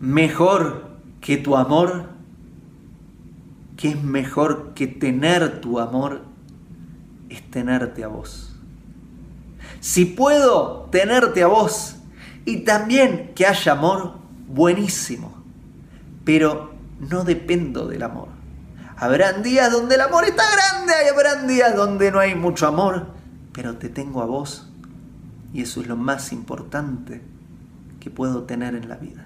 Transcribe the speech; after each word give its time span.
mejor 0.00 0.90
que 1.20 1.36
tu 1.36 1.56
amor, 1.56 2.10
que 3.76 3.90
es 3.90 4.02
mejor 4.02 4.74
que 4.74 4.86
tener 4.86 5.60
tu 5.60 5.78
amor, 5.78 6.22
es 7.28 7.42
tenerte 7.50 8.04
a 8.04 8.08
vos. 8.08 8.54
Si 9.80 10.04
puedo 10.04 10.88
tenerte 10.90 11.42
a 11.42 11.46
vos 11.46 11.96
y 12.44 12.58
también 12.64 13.32
que 13.34 13.46
haya 13.46 13.72
amor, 13.72 14.14
buenísimo. 14.48 15.42
Pero 16.24 16.74
no 17.00 17.24
dependo 17.24 17.86
del 17.86 18.02
amor. 18.02 18.28
Habrán 18.96 19.42
días 19.42 19.72
donde 19.72 19.96
el 19.96 20.00
amor 20.00 20.24
está 20.24 20.44
grande 20.50 20.92
y 21.04 21.08
habrán 21.08 21.48
días 21.48 21.74
donde 21.74 22.10
no 22.12 22.20
hay 22.20 22.34
mucho 22.34 22.66
amor, 22.66 23.08
pero 23.52 23.76
te 23.76 23.88
tengo 23.88 24.22
a 24.22 24.26
vos 24.26 24.70
y 25.52 25.62
eso 25.62 25.80
es 25.80 25.86
lo 25.86 25.96
más 25.96 26.32
importante 26.32 27.33
que 28.04 28.10
puedo 28.10 28.42
tener 28.42 28.74
en 28.74 28.86
la 28.90 28.96
vida. 28.96 29.24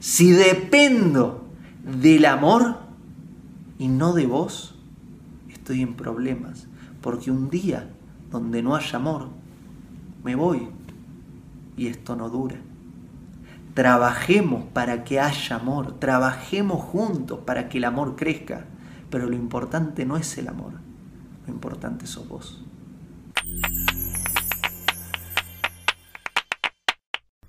Si 0.00 0.32
dependo 0.32 1.48
del 1.82 2.26
amor 2.26 2.76
y 3.78 3.88
no 3.88 4.12
de 4.12 4.26
vos, 4.26 4.74
estoy 5.48 5.80
en 5.80 5.94
problemas, 5.94 6.66
porque 7.00 7.30
un 7.30 7.48
día 7.48 7.88
donde 8.30 8.62
no 8.62 8.76
haya 8.76 8.98
amor, 8.98 9.30
me 10.24 10.34
voy 10.34 10.68
y 11.78 11.86
esto 11.86 12.16
no 12.16 12.28
dura. 12.28 12.56
Trabajemos 13.72 14.64
para 14.74 15.02
que 15.02 15.18
haya 15.18 15.56
amor, 15.56 15.98
trabajemos 15.98 16.82
juntos 16.82 17.38
para 17.46 17.70
que 17.70 17.78
el 17.78 17.84
amor 17.84 18.14
crezca, 18.16 18.66
pero 19.08 19.26
lo 19.26 19.34
importante 19.34 20.04
no 20.04 20.18
es 20.18 20.36
el 20.36 20.48
amor, 20.48 20.72
lo 21.46 21.54
importante 21.54 22.06
sos 22.06 22.28
vos. 22.28 22.62